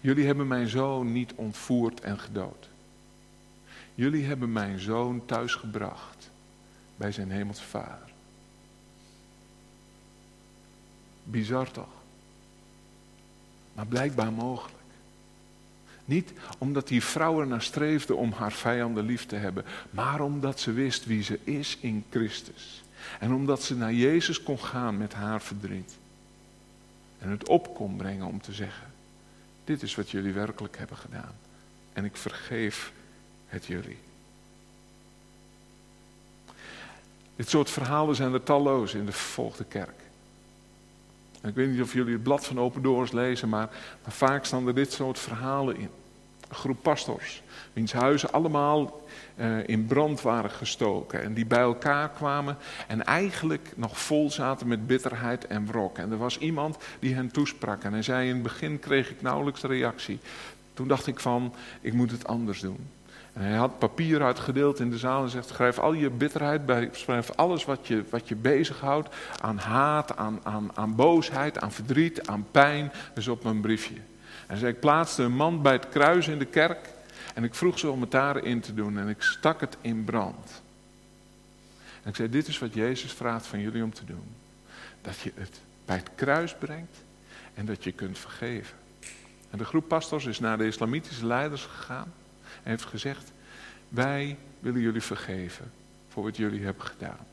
[0.00, 2.68] Jullie hebben mijn zoon niet ontvoerd en gedood.
[3.94, 6.30] Jullie hebben mijn zoon thuisgebracht
[6.96, 8.12] bij zijn hemelse vader.
[11.24, 12.02] Bizar toch?
[13.74, 14.85] Maar blijkbaar mogelijk.
[16.06, 20.60] Niet omdat die vrouw er naar streefde om haar vijanden lief te hebben, maar omdat
[20.60, 22.84] ze wist wie ze is in Christus.
[23.20, 25.96] En omdat ze naar Jezus kon gaan met haar verdriet.
[27.18, 28.92] En het op kon brengen om te zeggen,
[29.64, 31.34] dit is wat jullie werkelijk hebben gedaan.
[31.92, 32.92] En ik vergeef
[33.46, 33.98] het jullie.
[37.36, 40.05] Dit soort verhalen zijn er talloos in de vervolgde kerk.
[41.46, 43.68] Ik weet niet of jullie het blad van Open Doors lezen, maar,
[44.02, 45.90] maar vaak staan er dit soort verhalen in.
[46.48, 49.02] Een groep pastors, wiens huizen allemaal
[49.36, 51.22] uh, in brand waren gestoken.
[51.22, 52.56] En die bij elkaar kwamen
[52.88, 55.98] en eigenlijk nog vol zaten met bitterheid en wrok.
[55.98, 57.84] En er was iemand die hen toesprak.
[57.84, 60.18] En hij zei: In het begin kreeg ik nauwelijks reactie.
[60.74, 62.88] Toen dacht ik van: Ik moet het anders doen.
[63.38, 67.30] Hij had papier uitgedeeld in de zaal en zegt: schrijf al je bitterheid bij, schrijf
[67.30, 72.46] alles wat je, wat je bezighoudt aan haat, aan, aan, aan boosheid, aan verdriet, aan
[72.50, 73.94] pijn, dus op mijn briefje.
[74.46, 76.88] En zei: Ik plaatste een man bij het kruis in de kerk
[77.34, 80.62] en ik vroeg ze om het daarin te doen en ik stak het in brand.
[82.02, 84.34] En ik zei: Dit is wat Jezus vraagt van jullie om te doen:
[85.00, 86.96] dat je het bij het kruis brengt
[87.54, 88.76] en dat je kunt vergeven.
[89.50, 92.12] En de groep pastors is naar de islamitische leiders gegaan
[92.68, 93.32] heeft gezegd:
[93.88, 95.72] Wij willen jullie vergeven
[96.08, 97.26] voor wat jullie hebben gedaan.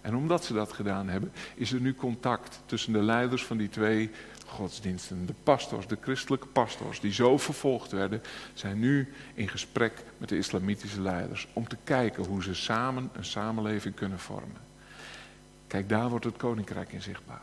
[0.00, 3.68] En omdat ze dat gedaan hebben, is er nu contact tussen de leiders van die
[3.68, 4.10] twee
[4.46, 5.26] godsdiensten.
[5.26, 8.22] De pastors, de christelijke pastors, die zo vervolgd werden,
[8.54, 13.24] zijn nu in gesprek met de islamitische leiders om te kijken hoe ze samen een
[13.24, 14.60] samenleving kunnen vormen.
[15.66, 17.42] Kijk, daar wordt het koninkrijk in zichtbaar.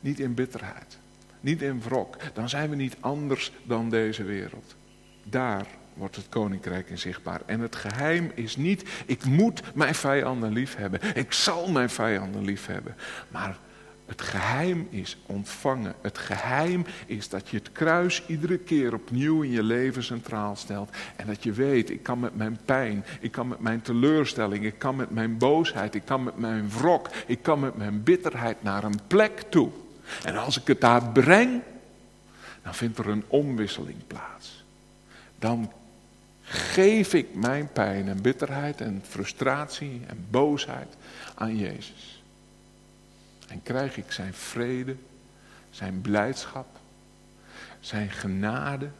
[0.00, 0.98] Niet in bitterheid,
[1.42, 2.16] niet in wrok.
[2.34, 4.76] Dan zijn we niet anders dan deze wereld.
[5.24, 7.40] Daar wordt het koninkrijk in zichtbaar.
[7.46, 11.00] En het geheim is niet, ik moet mijn vijanden lief hebben.
[11.14, 12.94] Ik zal mijn vijanden lief hebben.
[13.28, 13.58] Maar
[14.06, 15.94] het geheim is ontvangen.
[16.00, 20.90] Het geheim is dat je het kruis iedere keer opnieuw in je leven centraal stelt.
[21.16, 24.78] En dat je weet, ik kan met mijn pijn, ik kan met mijn teleurstelling, ik
[24.78, 28.84] kan met mijn boosheid, ik kan met mijn wrok, ik kan met mijn bitterheid naar
[28.84, 29.70] een plek toe
[30.24, 31.62] en als ik het daar breng,
[32.62, 34.64] dan vindt er een omwisseling plaats.
[35.38, 35.72] Dan
[36.42, 40.96] geef ik mijn pijn en bitterheid en frustratie en boosheid
[41.34, 42.22] aan Jezus.
[43.48, 44.96] En krijg ik zijn vrede,
[45.70, 46.66] zijn blijdschap,
[47.80, 48.90] zijn genade,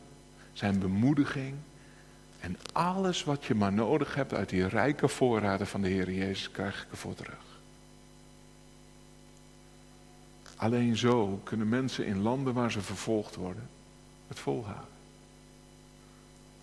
[0.53, 1.55] zijn bemoediging.
[2.41, 6.51] En alles wat je maar nodig hebt uit die rijke voorraden van de Heer Jezus,
[6.51, 7.52] krijg ik ervoor terug.
[10.62, 13.68] Alleen zo kunnen mensen in landen waar ze vervolgd worden
[14.29, 14.88] het volhouden.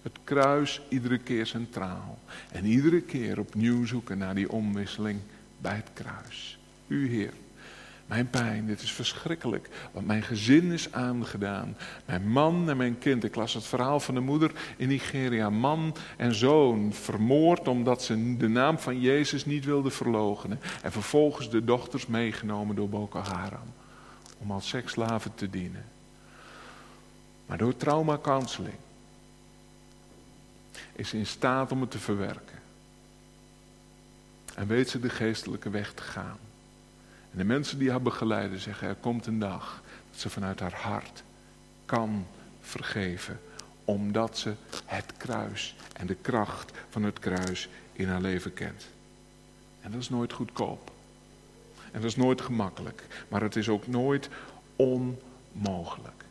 [0.01, 2.19] Het kruis iedere keer centraal.
[2.51, 5.19] En iedere keer opnieuw zoeken naar die omwisseling
[5.57, 6.59] bij het kruis.
[6.87, 7.33] U Heer,
[8.05, 9.69] mijn pijn, dit is verschrikkelijk.
[9.91, 11.75] Want mijn gezin is aangedaan.
[12.05, 13.23] Mijn man en mijn kind.
[13.23, 15.49] Ik las het verhaal van de moeder in Nigeria.
[15.49, 20.59] Man en zoon vermoord omdat ze de naam van Jezus niet wilden verloochenen.
[20.81, 23.77] En vervolgens de dochters meegenomen door Boko Haram
[24.39, 25.85] om als seksslaven te dienen.
[27.45, 28.77] Maar door trauma counseling
[30.93, 32.59] is ze in staat om het te verwerken.
[34.55, 36.37] En weet ze de geestelijke weg te gaan.
[37.31, 40.73] En de mensen die haar begeleiden zeggen, er komt een dag dat ze vanuit haar
[40.73, 41.23] hart
[41.85, 42.25] kan
[42.61, 43.39] vergeven.
[43.85, 44.53] Omdat ze
[44.85, 48.87] het kruis en de kracht van het kruis in haar leven kent.
[49.81, 50.91] En dat is nooit goedkoop.
[51.91, 53.03] En dat is nooit gemakkelijk.
[53.27, 54.29] Maar het is ook nooit
[54.75, 56.23] onmogelijk.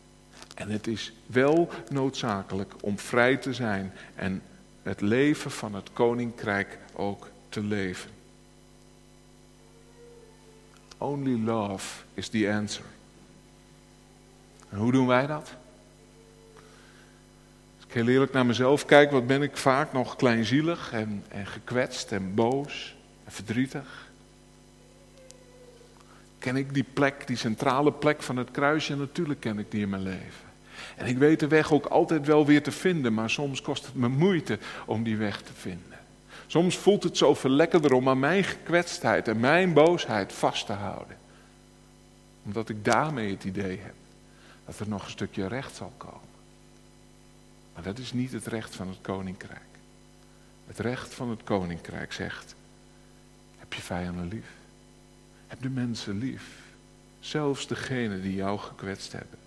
[0.55, 4.43] En het is wel noodzakelijk om vrij te zijn en
[4.83, 8.11] het leven van het koninkrijk ook te leven.
[10.99, 12.85] Only love is the answer.
[14.69, 15.57] En hoe doen wij dat?
[17.89, 22.13] ik heel eerlijk naar mezelf kijk, wat ben ik vaak nog kleinzielig en, en gekwetst
[22.13, 24.08] en boos en verdrietig.
[26.39, 28.97] Ken ik die plek, die centrale plek van het kruisje?
[28.97, 30.47] Natuurlijk ken ik die in mijn leven.
[30.97, 33.95] En ik weet de weg ook altijd wel weer te vinden, maar soms kost het
[33.95, 35.99] me moeite om die weg te vinden.
[36.47, 41.17] Soms voelt het zoveel lekkerder om aan mijn gekwetstheid en mijn boosheid vast te houden.
[42.45, 43.95] Omdat ik daarmee het idee heb
[44.67, 46.29] dat er nog een stukje recht zal komen.
[47.75, 49.61] Maar dat is niet het recht van het koninkrijk.
[50.67, 52.55] Het recht van het koninkrijk zegt:
[53.59, 54.58] heb je vijanden lief.
[55.49, 56.43] Heb de mensen lief.
[57.21, 59.39] Zelfs degene die jou gekwetst hebben.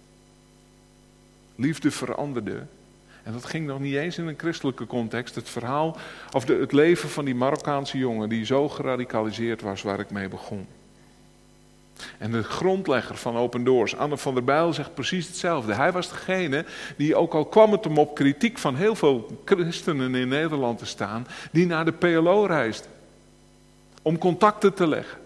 [1.55, 2.65] Liefde veranderde.
[3.23, 5.35] En dat ging nog niet eens in een christelijke context.
[5.35, 5.97] Het verhaal
[6.31, 10.27] of de, het leven van die Marokkaanse jongen die zo geradicaliseerd was waar ik mee
[10.27, 10.67] begon.
[12.17, 15.73] En de grondlegger van Open Doors, Anne van der Bijl, zegt precies hetzelfde.
[15.73, 16.65] Hij was degene
[16.97, 20.85] die, ook al kwam het hem op kritiek van heel veel christenen in Nederland te
[20.85, 22.87] staan, die naar de PLO reisde.
[24.01, 25.20] Om contacten te leggen.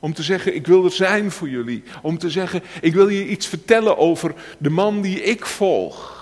[0.00, 1.82] Om te zeggen, ik wil er zijn voor jullie.
[2.02, 6.18] Om te zeggen, ik wil je iets vertellen over de man die ik volg.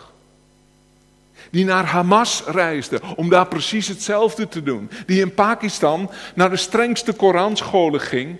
[1.50, 4.90] Die naar Hamas reisde om daar precies hetzelfde te doen.
[5.06, 8.36] Die in Pakistan naar de strengste Koranscholen ging.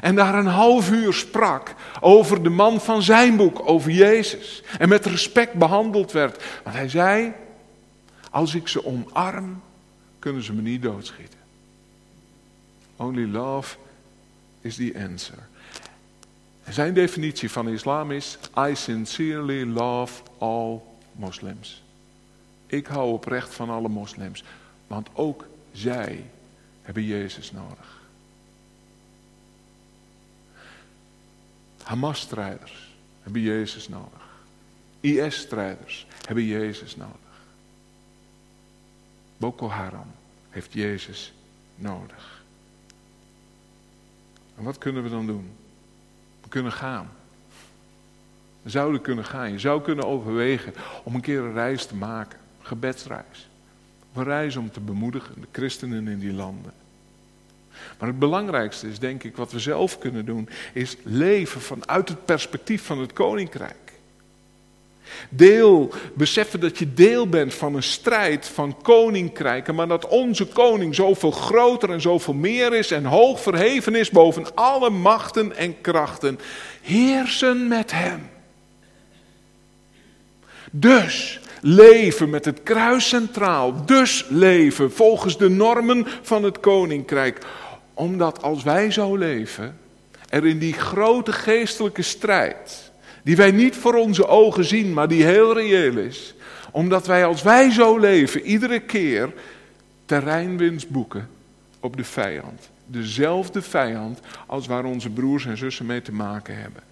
[0.00, 4.62] En daar een half uur sprak over de man van zijn boek, over Jezus.
[4.78, 6.44] En met respect behandeld werd.
[6.64, 7.32] Want hij zei,
[8.30, 9.62] als ik ze omarm,
[10.18, 11.38] kunnen ze me niet doodschieten.
[12.96, 13.76] Only love
[14.62, 15.48] is the answer.
[16.68, 20.80] Zijn definitie van islam is: I sincerely love all
[21.12, 21.82] Muslims.
[22.66, 24.44] Ik hou oprecht van alle moslims,
[24.86, 26.24] want ook zij
[26.82, 28.00] hebben Jezus nodig.
[31.82, 32.90] Hamas-strijders
[33.22, 34.30] hebben Jezus nodig.
[35.00, 37.16] IS-strijders hebben Jezus nodig.
[39.36, 40.12] Boko Haram
[40.50, 41.32] heeft Jezus
[41.74, 42.41] nodig.
[44.62, 45.50] Wat kunnen we dan doen?
[46.42, 47.10] We kunnen gaan.
[48.62, 49.52] We zouden kunnen gaan.
[49.52, 52.38] Je zou kunnen overwegen om een keer een reis te maken.
[52.60, 53.48] Een gebedsreis.
[54.14, 56.72] Een reis om te bemoedigen de christenen in die landen.
[57.98, 62.24] Maar het belangrijkste is, denk ik, wat we zelf kunnen doen, is leven vanuit het
[62.24, 63.81] perspectief van het koninkrijk.
[65.30, 70.94] Deel, beseffen dat je deel bent van een strijd van koninkrijken, maar dat onze koning
[70.94, 76.38] zoveel groter en zoveel meer is en hoog verheven is boven alle machten en krachten.
[76.82, 78.30] Heersen met hem.
[80.70, 83.86] Dus leven met het kruis centraal.
[83.86, 87.38] Dus leven volgens de normen van het koninkrijk.
[87.94, 89.78] Omdat als wij zo leven,
[90.28, 92.91] er in die grote geestelijke strijd
[93.22, 96.34] die wij niet voor onze ogen zien, maar die heel reëel is.
[96.70, 99.32] Omdat wij als wij zo leven, iedere keer
[100.04, 101.28] terreinwinst boeken
[101.80, 102.70] op de vijand.
[102.86, 106.82] Dezelfde vijand als waar onze broers en zussen mee te maken hebben.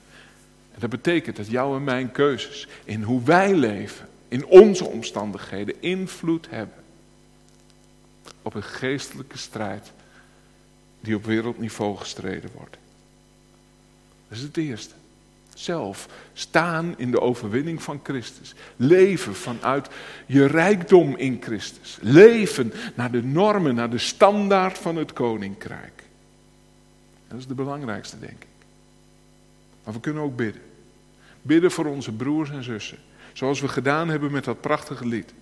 [0.73, 5.75] En dat betekent dat jouw en mijn keuzes in hoe wij leven, in onze omstandigheden,
[5.81, 6.75] invloed hebben
[8.43, 9.93] op een geestelijke strijd
[11.01, 12.77] die op wereldniveau gestreden wordt.
[14.29, 14.95] Dat is het eerste
[15.55, 16.09] zelf.
[16.33, 18.55] Staan in de overwinning van Christus.
[18.77, 19.89] Leven vanuit
[20.27, 21.99] je rijkdom in Christus.
[22.01, 26.03] Leven naar de normen, naar de standaard van het koninkrijk.
[27.29, 28.47] Dat is de belangrijkste, denk ik.
[29.85, 30.63] Maar we kunnen ook bidden.
[31.43, 32.99] Bidden voor onze broers en zussen.
[33.33, 35.33] Zoals we gedaan hebben met dat prachtige lied.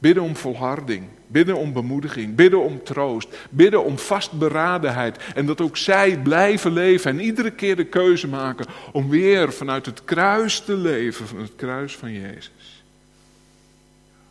[0.00, 5.16] Bidden om volharding, bidden om bemoediging, bidden om troost, bidden om vastberadenheid.
[5.34, 9.86] En dat ook zij blijven leven en iedere keer de keuze maken om weer vanuit
[9.86, 12.84] het kruis te leven, van het kruis van Jezus.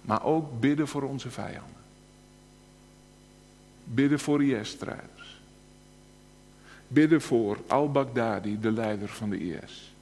[0.02, 1.82] Maar ook bidden voor onze vijanden.
[3.84, 5.42] Bidden voor IS-strijders.
[6.88, 9.94] Bidden voor al-Baghdadi, de leider van de IS.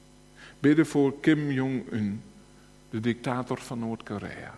[0.60, 2.22] Bidden voor Kim Jong-un,
[2.90, 4.57] de dictator van Noord-Korea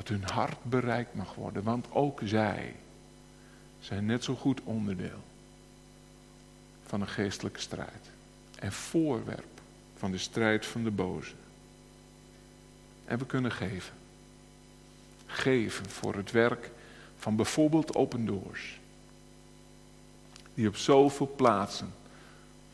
[0.00, 1.62] dat hun hart bereikt mag worden.
[1.62, 2.76] Want ook zij
[3.80, 5.22] zijn net zo goed onderdeel
[6.86, 8.10] van een geestelijke strijd.
[8.58, 9.60] En voorwerp
[9.96, 11.32] van de strijd van de boze.
[13.04, 13.94] En we kunnen geven.
[15.26, 16.70] Geven voor het werk
[17.18, 18.78] van bijvoorbeeld Open Doors.
[20.54, 21.92] Die op zoveel plaatsen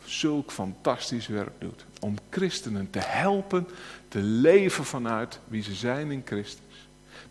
[0.05, 1.85] zulk fantastisch werk doet.
[2.01, 3.69] Om christenen te helpen
[4.09, 6.66] te leven vanuit wie ze zijn in Christus.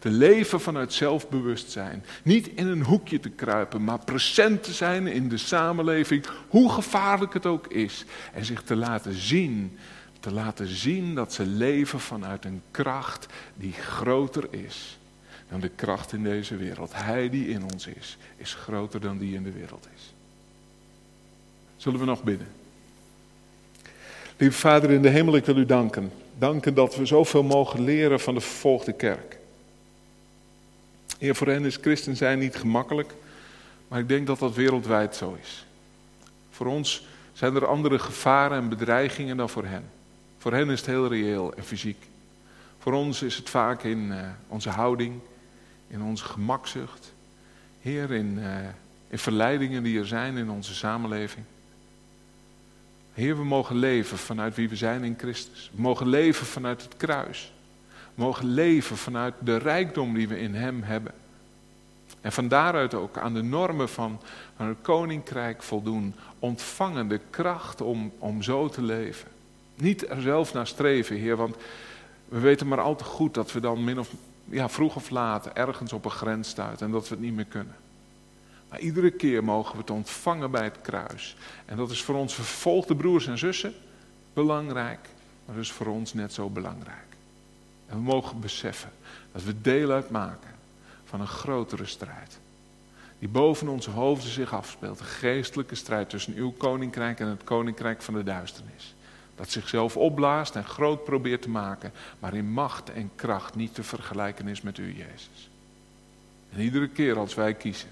[0.05, 2.05] Te leven vanuit zelfbewustzijn.
[2.23, 7.33] Niet in een hoekje te kruipen, maar present te zijn in de samenleving, hoe gevaarlijk
[7.33, 8.05] het ook is.
[8.33, 9.77] En zich te laten zien
[10.19, 13.25] te laten zien dat ze leven vanuit een kracht
[13.55, 14.97] die groter is
[15.49, 16.91] dan de kracht in deze wereld.
[16.93, 20.13] Hij die in ons is, is groter dan die in de wereld is.
[21.77, 22.47] Zullen we nog bidden?
[24.37, 26.11] Lieve Vader in de hemel, ik wil u danken.
[26.37, 29.43] Danken dat we zoveel mogen leren van de vervolgde kerk.
[31.17, 33.13] Heer, voor hen is christen zijn niet gemakkelijk,
[33.87, 35.65] maar ik denk dat dat wereldwijd zo is.
[36.49, 39.83] Voor ons zijn er andere gevaren en bedreigingen dan voor hen.
[40.37, 42.07] Voor hen is het heel reëel en fysiek.
[42.79, 45.19] Voor ons is het vaak in uh, onze houding,
[45.87, 47.13] in onze gemakzucht.
[47.81, 48.57] Heer, in, uh,
[49.07, 51.45] in verleidingen die er zijn in onze samenleving.
[53.13, 55.71] Heer, we mogen leven vanuit wie we zijn in Christus.
[55.75, 57.53] We mogen leven vanuit het kruis.
[58.15, 61.13] Mogen leven vanuit de rijkdom die we in Hem hebben.
[62.21, 64.19] En van daaruit ook aan de normen van,
[64.55, 66.15] van het koninkrijk voldoen.
[66.39, 69.27] Ontvangen de kracht om, om zo te leven.
[69.75, 71.55] Niet er zelf naar streven, Heer, want
[72.29, 74.13] we weten maar al te goed dat we dan min of,
[74.45, 77.45] ja, vroeg of laat ergens op een grens stuiten en dat we het niet meer
[77.45, 77.75] kunnen.
[78.69, 81.35] Maar iedere keer mogen we het ontvangen bij het kruis.
[81.65, 83.73] En dat is voor onze vervolgde broers en zussen
[84.33, 85.09] belangrijk,
[85.45, 87.14] maar dat is voor ons net zo belangrijk.
[87.87, 88.91] En we mogen beseffen
[89.31, 90.49] dat we deel uitmaken
[91.05, 92.39] van een grotere strijd.
[93.19, 94.99] Die boven onze hoofden zich afspeelt.
[94.99, 98.95] Een geestelijke strijd tussen uw koninkrijk en het koninkrijk van de duisternis.
[99.35, 103.83] Dat zichzelf opblaast en groot probeert te maken, maar in macht en kracht niet te
[103.83, 105.49] vergelijken is met u, Jezus.
[106.51, 107.89] En iedere keer als wij kiezen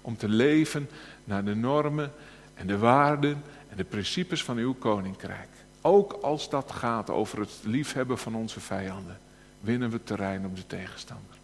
[0.00, 0.88] om te leven
[1.24, 2.12] naar de normen
[2.54, 5.48] en de waarden en de principes van uw koninkrijk.
[5.84, 9.20] Ook als dat gaat over het liefhebben van onze vijanden,
[9.60, 11.36] winnen we terrein op de tegenstander.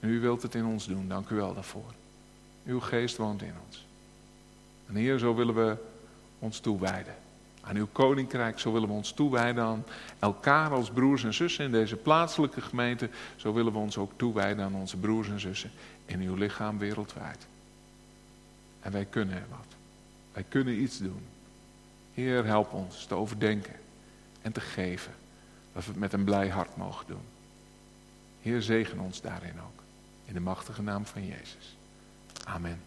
[0.00, 1.92] En u wilt het in ons doen, dank u wel daarvoor.
[2.66, 3.86] Uw geest woont in ons.
[4.86, 5.76] En Heer, zo willen we
[6.38, 7.14] ons toewijden.
[7.60, 9.84] Aan uw koninkrijk, zo willen we ons toewijden aan
[10.18, 13.10] elkaar als broers en zussen in deze plaatselijke gemeente.
[13.36, 15.70] Zo willen we ons ook toewijden aan onze broers en zussen
[16.06, 17.46] in uw lichaam wereldwijd.
[18.80, 19.76] En wij kunnen er wat.
[20.32, 21.22] Wij kunnen iets doen.
[22.18, 23.74] Heer, help ons te overdenken
[24.42, 25.12] en te geven.
[25.72, 27.22] Dat we het met een blij hart mogen doen.
[28.40, 29.82] Heer, zegen ons daarin ook.
[30.24, 31.76] In de machtige naam van Jezus.
[32.44, 32.80] Amen.